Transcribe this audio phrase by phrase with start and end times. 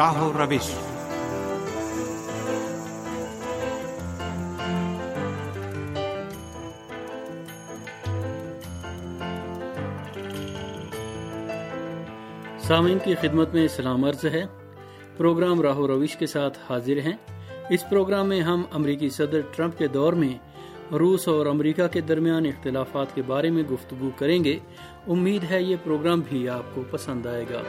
[0.00, 0.62] راہ و روش۔
[12.60, 14.42] سامعین کی خدمت میں سلام عرض ہے۔
[15.16, 17.16] پروگرام راہ و روش کے ساتھ حاضر ہیں۔
[17.70, 20.34] اس پروگرام میں ہم امریکی صدر ٹرمپ کے دور میں
[20.94, 24.58] روس اور امریکہ کے درمیان اختلافات کے بارے میں گفتگو کریں گے۔
[25.08, 27.60] امید ہے یہ پروگرام بھی آپ کو پسند آئے گا۔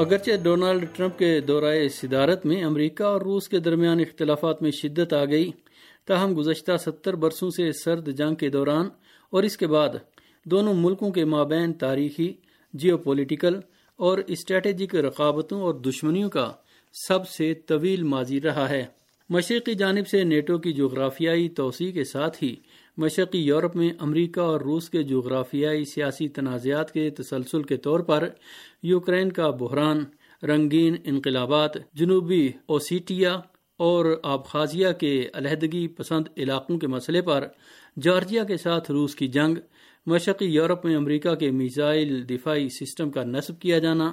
[0.00, 5.12] اگرچہ ڈونالڈ ٹرمپ کے دورائے صدارت میں امریکہ اور روس کے درمیان اختلافات میں شدت
[5.12, 5.50] آ گئی،
[6.06, 8.88] تاہم گزشتہ ستر برسوں سے سرد جنگ کے دوران
[9.30, 9.88] اور اس کے بعد
[10.44, 12.32] دونوں ملکوں کے مابین تاریخی
[12.74, 13.54] جیو پولیٹیکل
[13.96, 16.52] اور اسٹریٹجک رقابتوں اور دشمنیوں کا
[17.08, 18.84] سب سے طویل ماضی رہا ہے۔
[19.30, 22.54] مشرقی جانب سے نیٹو کی جغرافیائی توسیع کے ساتھ ہی
[22.98, 28.28] مشرقی یورپ میں امریکہ اور روس کے جغرافیائی سیاسی تنازعات کے تسلسل کے طور پر
[28.82, 30.04] یوکرین کا بحران،
[30.42, 33.34] رنگین انقلابات، جنوبی اوسیٹیا
[33.80, 37.46] اور آبخازیہ کے علیحدگی پسند علاقوں کے مسئلے پر
[38.02, 39.54] جارجیا کے ساتھ روس کی جنگ،
[40.06, 44.10] مشرقی یورپ میں امریکہ کے میزائل دفاعی سسٹم کا نصب کیا جانا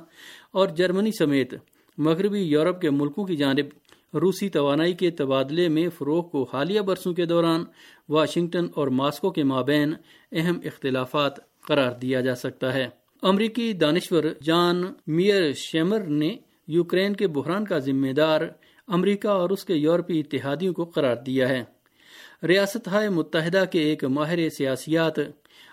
[0.52, 1.53] اور جرمنی سمیت
[1.97, 3.66] مغربی یورپ کے ملکوں کی جانب
[4.13, 7.63] روسی توانائی کے تبادلے میں فروغ کو حالیہ برسوں کے دوران
[8.09, 9.94] واشنگٹن اور ماسکو کے مابین
[10.31, 12.88] اہم اختلافات قرار دیا جا سکتا ہے۔
[13.22, 18.41] امریکی دانشور جان میئر شیمر نے یوکرین کے بحران کا ذمہ دار
[18.88, 21.63] امریکہ اور اس کے یورپی اتحادیوں کو قرار دیا ہے۔
[22.44, 25.19] ریاست ہائے متحدہ کے ایک ماہر سیاسیات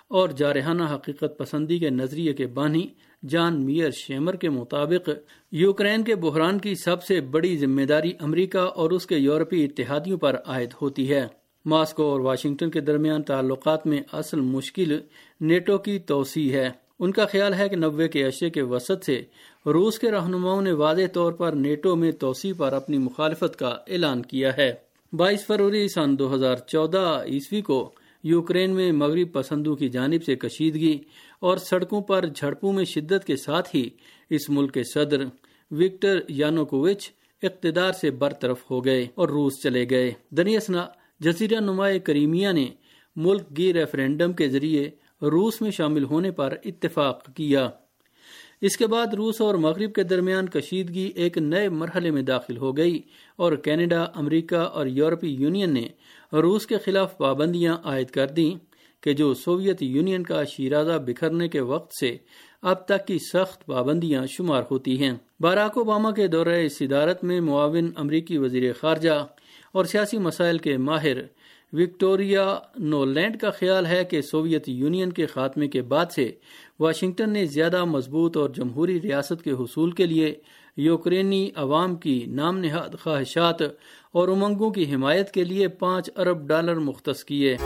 [0.08, 2.88] اور جارحانہ حقیقت پسندی کے نظریے کے بانی
[3.28, 5.10] جان میئر شیمر کے مطابق،
[5.52, 10.18] یوکرین کے بحران کی سب سے بڑی ذمہ داری امریکہ اور اس کے یورپی اتحادیوں
[10.18, 11.26] پر عائد ہوتی ہے۔
[11.64, 15.00] ماسکو اور واشنگٹن کے درمیان تعلقات میں اصل مشکل
[15.40, 19.22] نیٹو کی توسیع ہے۔ ان کا خیال ہے کہ نوے کے اشے کے وسط سے
[19.66, 24.22] روس کے رہنماؤں نے واضح طور پر نیٹو میں توسیع پر اپنی مخالفت کا اعلان
[24.22, 24.72] کیا ہے۔
[25.12, 27.92] بائیس فروری سن دو ہزار چودہ عیسوی کو
[28.24, 30.98] یوکرین میں مغرب پسندوں کی جانب سے کشیدگی
[31.40, 33.90] اور سڑکوں پر جھڑپوں میں شدت کے ساتھ ہی
[34.30, 35.24] اس ملک کے صدر
[35.70, 37.10] وکٹر یانوکووچ
[37.42, 40.86] اقتدار سے برطرف ہو گئے اور روس چلے گئے۔ دنیاسنا
[41.20, 42.66] جزیرہ نمایاں کریمیا نے
[43.16, 44.90] ملک گی ریفرینڈم کے ذریعے
[45.22, 47.70] روس میں شامل ہونے پر اتفاق کیا۔
[48.64, 52.76] اس کے بعد روس اور مغرب کے درمیان کشیدگی ایک نئے مرحلے میں داخل ہو
[52.76, 53.02] گئی
[53.36, 55.88] اور کینیڈا، امریکہ اور یورپی یونین نے
[56.32, 58.54] روس کے خلاف پابندیاں عائد کر دیں
[59.02, 62.16] کہ جو سوویت یونین کا شیرازہ بکھرنے کے وقت سے
[62.62, 67.90] اب تک کی سخت پابندیاں شمار ہوتی ہیں۔ باراک اوباما کے دورہ صدارت میں معاون
[67.96, 69.26] امریکی وزیر خارجہ
[69.72, 71.16] اور سیاسی مسائل کے ماہر
[71.74, 76.32] وکٹوریا نولینڈ کا خیال ہے کہ سوویت یونین کے خاتمے کے بعد سے
[76.80, 80.34] واشنگٹن نے زیادہ مضبوط اور جمہوری ریاست کے حصول کے لیے
[80.76, 83.62] یوکرینی عوام کی نام نہاد خواہشات
[84.12, 87.56] اور امنگوں کی حمایت کے لیے پانچ ارب ڈالر مختص کیے۔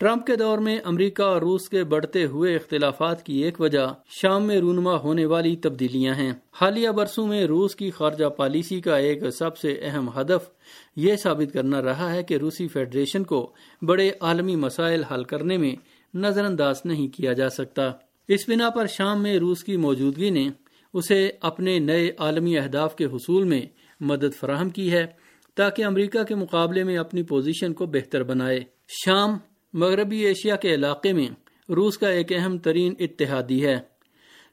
[0.00, 4.46] ٹرمپ کے دور میں امریکہ اور روس کے بڑھتے ہوئے اختلافات کی ایک وجہ شام
[4.46, 9.30] میں رونما ہونے والی تبدیلیاں ہیں۔ حالیہ برسوں میں روس کی خارجہ پالیسی کا ایک
[9.30, 10.50] سب سے اہم ہدف
[10.96, 13.52] یہ ثابت کرنا رہا ہے کہ روسی فیڈریشن کو
[13.82, 15.74] بڑے عالمی مسائل حل کرنے میں
[16.14, 17.90] نظر انداز نہیں کیا جا سکتا۔
[18.28, 20.48] اس بنا پر شام میں روس کی موجودگی نے
[20.92, 23.62] اسے اپنے نئے عالمی اہداف کے حصول میں
[24.00, 25.06] مدد فراہم کی ہے
[25.54, 28.60] تاکہ امریکہ کے مقابلے میں اپنی پوزیشن کو بہتر بنائے۔
[29.04, 29.38] شام
[29.72, 31.26] مغربی ایشیا کے علاقے میں
[31.72, 33.78] روس کا ایک اہم ترین اتحادی ہے۔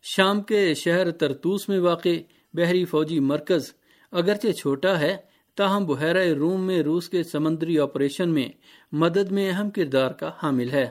[0.03, 2.09] شام کے شہر ترتوس میں واقع
[2.53, 3.73] بحری فوجی مرکز
[4.11, 5.17] اگرچہ چھوٹا ہے،
[5.55, 8.49] تاہم بحیرہ روم میں روس کے سمندری آپریشن میں
[8.91, 10.85] مدد میں اہم کردار کا حامل ہے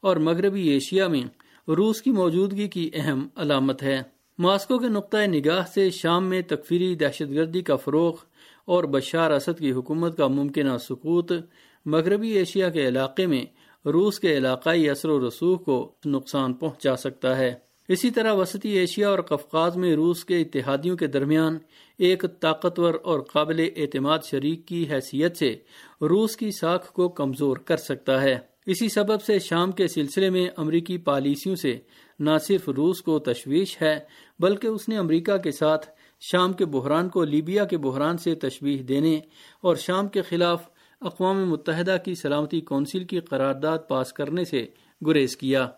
[0.00, 1.22] اور مغربی ایشیا میں
[1.68, 4.02] روس کی موجودگی کی اہم علامت ہے۔
[4.38, 8.16] ماسکو کے نقطۂ نگاہ سے شام میں تکفیری دہشت گردی کا فروغ
[8.64, 11.32] اور بشار اسد کی حکومت کا ممکنہ سکوت
[11.86, 13.44] مغربی ایشیا کے علاقے میں
[13.84, 17.54] روس کے علاقائی اثر و رسوخ کو نقصان پہنچا سکتا ہے۔
[17.88, 21.58] اسی طرح وسطی ایشیا اور کفقاز میں روس کے اتحادیوں کے درمیان
[21.98, 25.56] ایک طاقتور اور قابل اعتماد شریک کی حیثیت سے
[26.00, 30.48] روس کی ساکھ کو کمزور کر سکتا ہے۔ اسی سبب سے شام کے سلسلے میں
[30.56, 31.78] امریکی پالیسیوں سے
[32.18, 33.98] نہ صرف روس کو تشویش ہے،
[34.38, 35.86] بلکہ اس نے امریکہ کے ساتھ
[36.20, 39.20] شام کے بحران کو لیبیا کے بحران سے تشویح دینے
[39.62, 40.68] اور شام کے خلاف
[41.00, 44.66] اقوام متحدہ کی سلامتی کونسل کی قرارداد پاس کرنے سے
[45.06, 45.68] گریز کیا۔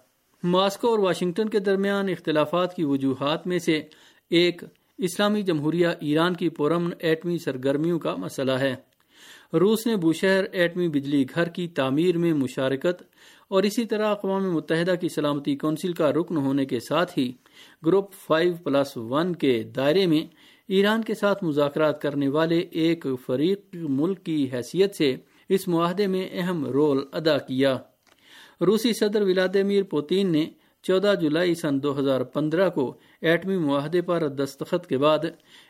[0.43, 3.83] ماسکو اور واشنگٹن کے درمیان اختلافات کی وجوہات میں سے
[4.31, 4.63] ایک
[4.99, 8.75] اسلامی جمہوریہ ایران کی پورمن ایٹمی سرگرمیوں کا مسئلہ ہے۔
[9.53, 13.03] روس نے بوشہر ایٹمی بجلی گھر کی تعمیر میں مشارکت
[13.49, 17.33] اور اسی طرح اقوام متحدہ کی سلامتی کونسل کا رکن ہونے کے ساتھ ہی
[17.87, 20.27] گروپ فائیو پلس ون کے دائرے میں
[20.73, 25.17] ایران کے ساتھ مذاکرات کرنے والے ایک فریق ملک کی حیثیت سے
[25.49, 27.77] اس معاہدے میں اہم رول ادا کیا۔
[28.61, 30.45] روسی صدر ولادیمیر پوتین نے
[30.83, 35.19] چودہ جولائی سن دو ہزار پندرہ کو ایٹمی معاہدے پر دستخط کے بعد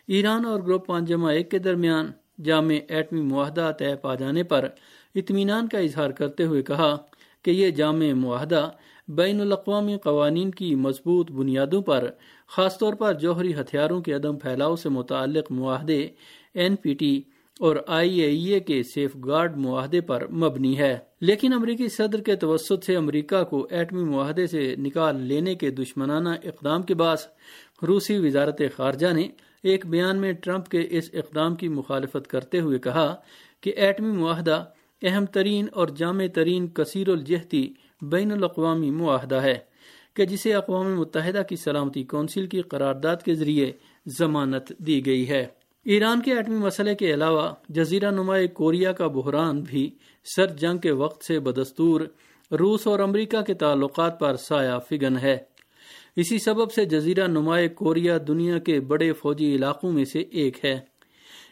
[0.06, 2.10] ایران اور گروپ پانچ ایک کے درمیان
[2.44, 4.68] جامع ایٹمی معاہدہ طے پا جانے پر
[5.14, 6.96] اطمینان کا اظہار کرتے ہوئے کہا
[7.42, 8.70] کہ یہ جامع معاہدہ
[9.08, 12.10] بین الاقوامی قوانین کی مضبوط بنیادوں پر،
[12.48, 16.08] خاص طور پر جوہری ہتھیاروں کے عدم پھیلاؤ سے متعلق معاہدے
[16.54, 17.22] این پی ٹی
[17.60, 22.20] اور آئی اے ای اے کے سیف گارڈ معاہدے پر مبنی ہے۔ لیکن امریکی صدر
[22.20, 27.26] کے توسط سے امریکہ کو ایٹمی معاہدے سے نکال لینے کے دشمنانہ اقدام کے باعث
[27.82, 29.28] روسی وزارت خارجہ نے
[29.62, 33.14] ایک بیان میں ٹرمپ کے اس اقدام کی مخالفت کرتے ہوئے کہا
[33.60, 34.64] کہ ایٹمی معاہدہ
[35.02, 37.72] اہم ترین اور جامع ترین کثیر الجہتی
[38.02, 39.58] بین الاقوامی معاہدہ ہے
[40.14, 43.72] کہ جسے اقوام متحدہ کی سلامتی کونسل کی قرارداد کے ذریعے
[44.06, 45.46] ضمانت دی گئی ہے۔
[45.84, 49.90] ایران کے ایٹمی مسئلے کے علاوہ جزیرہ نما کوریا کا بحران بھی
[50.36, 52.00] سر جنگ کے وقت سے بدستور
[52.50, 55.38] روس اور امریکہ کے تعلقات پر سایہ فگن ہے۔
[56.16, 60.80] اسی سبب سے جزیرہ نمائے کوریا دنیا کے بڑے فوجی علاقوں میں سے ایک ہے۔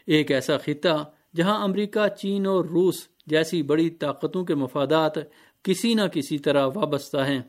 [0.07, 5.13] ایک ایسا خطہ جہاں امریکہ، چین اور روس جیسی بڑی طاقتوں کے مفادات
[5.63, 7.43] کسی نہ کسی طرح وابستہ ہیں۔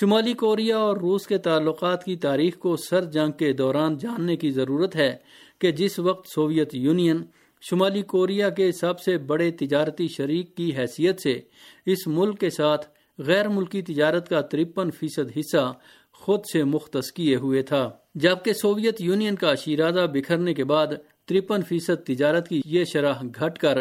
[0.00, 4.50] شمالی کوریا اور روس کے تعلقات کی تاریخ کو سر جنگ کے دوران جاننے کی
[4.50, 5.16] ضرورت ہے
[5.60, 7.22] کہ جس وقت سوویت یونین
[7.70, 11.40] شمالی کوریا کے سب سے بڑے تجارتی شریک کی حیثیت سے
[11.86, 12.86] اس ملک کے ساتھ
[13.18, 15.72] غیر ملکی تجارت کا ترپن فیصد حصہ
[16.12, 20.86] خود سے مختص کیے ہوئے تھا۔ جبکہ سوویت یونین کا شیرازہ بکھرنے کے بعد
[21.26, 23.78] ترپن فیصد تجارت کی یہ شرح گھٹ کر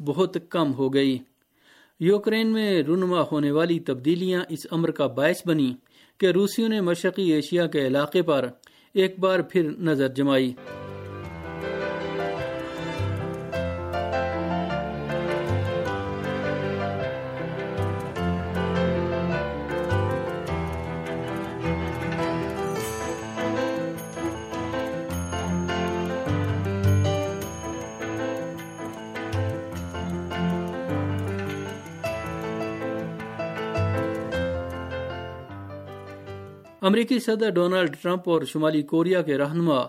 [0.00, 1.18] بہت کم ہو گئی۔
[2.00, 5.74] یوکرین میں رونما ہونے والی تبدیلیاں اس امر کا باعث بنی
[6.18, 8.48] کہ روسیوں نے مشرقی ایشیا کے علاقے پر
[8.94, 10.52] ایک بار پھر نظر جمائی۔
[36.86, 39.82] امریکی صدر ڈونلڈ ٹرمپ اور شمالی کوریا کے رہنما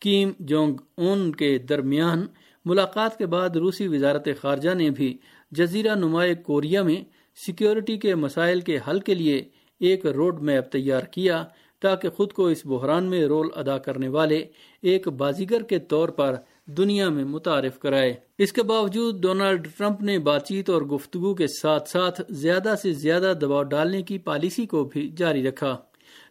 [0.00, 2.26] کیم جونگ اون کے درمیان
[2.64, 5.18] ملاقات کے بعد روسی وزارت خارجہ نے بھی
[5.50, 7.04] جزیرہ نمائے کوریا میں
[7.46, 9.44] سیکیورٹی کے مسائل کے حل کے لیے
[9.80, 11.44] ایک روڈ میپ تیار کیا
[11.82, 14.44] تاکہ خود کو اس بحران میں رول ادا کرنے والے
[14.82, 16.34] ایک بازیگر کے طور پر
[16.66, 21.46] دنیا میں متعارف کرائے۔ اس کے باوجود ڈونلڈ ٹرمپ نے بات چیت اور گفتگو کے
[21.46, 25.76] ساتھ ساتھ زیادہ سے زیادہ دباؤ ڈالنے کی پالیسی کو بھی جاری رکھا۔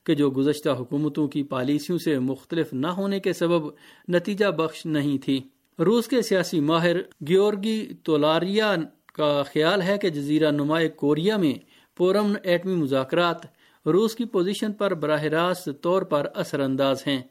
[0.06, 3.70] کہ جو گزشتہ حکومتوں کی پالیسیوں سے مختلف نہ ہونے کے سبب
[4.08, 5.42] نتیجہ بخش نہیں تھی۔
[5.80, 6.98] روس کے سیاسی ماہر
[7.28, 8.76] گیورگی تولاریا
[9.14, 11.54] کا خیال ہے کہ جزیرہ نمائے کوریا میں
[11.98, 13.46] پورم ایٹمی مذاکرات
[13.88, 17.22] روس کی پوزیشن پر براہ راست طور پر اثر انداز ہیں۔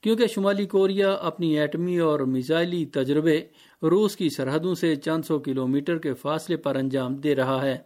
[0.00, 3.40] کیونکہ شمالی کوریا اپنی ایٹمی اور میزائلی تجربے
[3.82, 7.78] روس کی سرحدوں سے چند سو کلومیٹر کے فاصلے پر انجام دے رہا ہے۔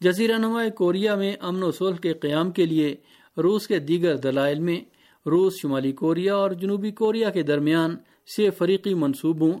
[0.00, 2.96] جزیرہ نمائے کوریا میں امن و صلح کے قیام کے لیے
[3.36, 4.80] روس کے دیگر دلائل میں،
[5.28, 7.96] روس شمالی کوریا اور جنوبی کوریا کے درمیان
[8.36, 9.52] سے فریقی منصوبوں،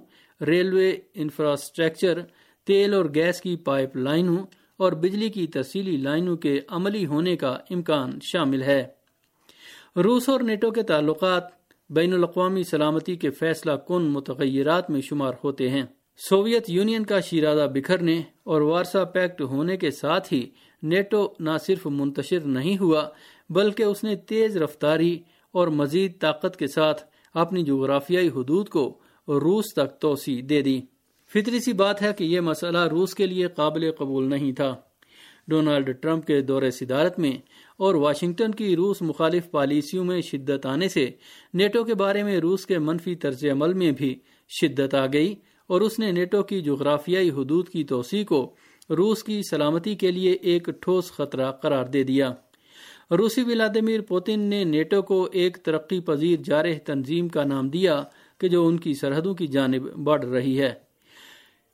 [0.44, 2.20] ریلوے انفراسٹرکچر،
[2.64, 4.36] تیل اور گیس کی پائپ لائنوں
[4.76, 8.86] اور بجلی کی ترسیلی لائنوں کے عملی ہونے کا امکان شامل ہے۔
[9.96, 11.42] روس اور نیٹو کے تعلقات
[11.90, 15.82] بین الاقوامی سلامتی کے فیصلہ کن متغیرات میں شمار ہوتے ہیں۔
[16.28, 20.50] سوویت یونین کا شیرازہ بکھرنے اور وارسا پیکٹ ہونے کے ساتھ ہی
[20.82, 23.08] نیٹو نہ صرف منتشر نہیں ہوا،
[23.50, 25.18] بلکہ اس نے تیز رفتاری
[25.52, 27.02] اور مزید طاقت کے ساتھ
[27.34, 30.80] اپنی جغرافیائی حدود کو روس تک توسیع دے دی۔
[31.34, 34.74] فطری سی بات ہے کہ یہ مسئلہ روس کے لیے قابل قبول نہیں تھا۔
[35.48, 37.32] ڈونالڈ ٹرمپ کے دور صدارت میں
[37.76, 41.10] اور واشنگٹن کی روس مخالف پالیسیوں میں شدت آنے سے
[41.54, 44.18] نیٹو کے بارے میں روس کے منفی طرز عمل میں بھی
[44.48, 45.34] شدت آ گئی
[45.66, 48.54] اور اس نے نیٹو کی جغرافیائی حدود کی توسیع کو
[48.90, 52.32] روس کی سلامتی کے لیے ایک ٹھوس خطرہ قرار دے دیا۔
[53.10, 58.02] روسی ولادمیر پوتن نے نیٹو کو ایک ترقی پذیر جارح تنظیم کا نام دیا
[58.38, 60.74] کہ جو ان کی سرحدوں کی جانب بڑھ رہی ہے۔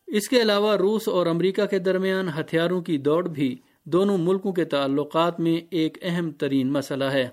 [0.07, 4.64] اس کے علاوہ روس اور امریکہ کے درمیان ہتھیاروں کی دوڑ بھی دونوں ملکوں کے
[4.64, 7.28] تعلقات میں ایک اہم ترین مسئلہ ہے۔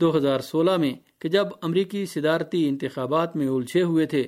[0.00, 4.24] دو ہزار سولہ میں کہ جب امریکی صدارتی انتخابات میں الجھے ہوئے تھے،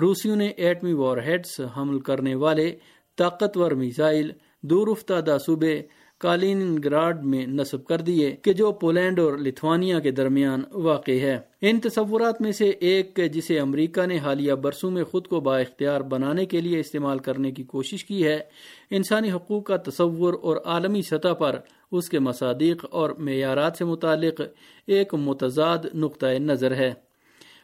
[0.00, 2.76] روسیوں نے ایٹمی وار ہیڈز حمل کرنے والے
[3.20, 4.30] طاقتور میزائل
[4.62, 5.82] دور افتادہ صوبے
[6.18, 11.38] کالین گراڈ میں نصب کر دیے کہ جو پولینڈ اور لتھوانیا کے درمیان واقع ہے۔
[11.60, 16.00] ان تصورات میں سے ایک جسے امریکہ نے حالیہ برسوں میں خود کو با اختیار
[16.00, 18.38] بنانے کے لیے استعمال کرنے کی کوشش کی ہے،
[18.90, 21.56] انسانی حقوق کا تصور اور عالمی سطح پر
[21.92, 24.40] اس کے مصادیق اور معیارات سے متعلق
[24.86, 27.09] ایک متضاد نقطۂ نظر ہے۔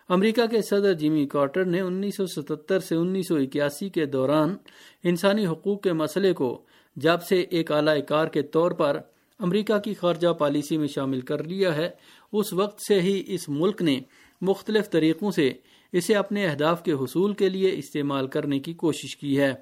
[0.08, 4.56] امریکہ کے صدر جیمی کارٹر نے انیس سو ستتر سے انیس سو اکیاسی کے دوران
[5.04, 6.64] انسانی حقوق کے مسئلے کو
[6.96, 9.00] جب سے ایک اعلی کار کے طور پر
[9.40, 11.90] امریکہ کی خارجہ پالیسی میں شامل کر لیا ہے،
[12.32, 14.00] اس وقت سے ہی اس ملک نے
[14.40, 15.52] مختلف طریقوں سے
[15.92, 19.52] اسے اپنے اہداف کے حصول کے لیے استعمال کرنے کی کوشش کی ہے۔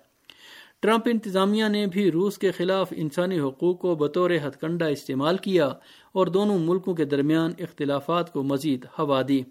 [0.80, 5.66] ٹرمپ انتظامیہ نے بھی روس کے خلاف انسانی حقوق کو بطور ہتھ کنڈا استعمال کیا
[6.12, 9.42] اور دونوں ملکوں کے درمیان اختلافات کو مزید ہوا دی۔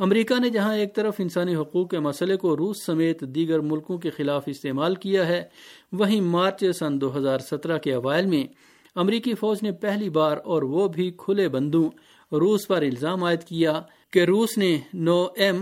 [0.00, 4.10] امریکہ نے جہاں ایک طرف انسانی حقوق کے مسئلے کو روس سمیت دیگر ملکوں کے
[4.10, 5.42] خلاف استعمال کیا ہے،
[5.92, 8.42] وہیں مارچ سن دو ہزار سترہ کے اوائل میں
[8.96, 11.84] امریکی فوج نے پہلی بار اور وہ بھی کھلے بندوں
[12.32, 13.72] روس پر الزام عائد کیا
[14.12, 15.58] کہ روس نے نو ایم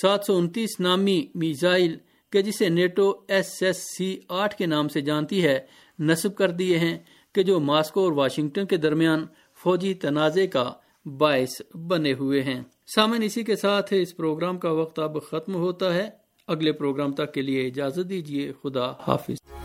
[0.00, 1.96] سات سو انتیس نامی میزائل
[2.32, 5.58] کہ جسے نیٹو ایس ایس سی آٹھ کے نام سے جانتی ہے،
[5.98, 6.96] نصب کر دیے ہیں
[7.34, 9.26] کہ جو ماسکو اور واشنگٹن کے درمیان
[9.60, 10.72] فوجی تنازع کا
[11.04, 12.62] باعث بنے ہوئے ہیں۔
[12.94, 16.08] سامن اسی کے ساتھ اس پروگرام کا وقت اب ختم ہوتا ہے۔
[16.48, 19.59] اگلے پروگرام تک کے لیے اجازت دیجیے خدا حافظ۔